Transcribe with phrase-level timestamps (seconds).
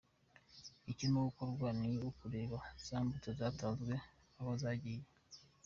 [0.91, 3.93] Ikirimo gukorwa ni ukureba za mbuto zatanzwe
[4.39, 5.03] aho zagiye.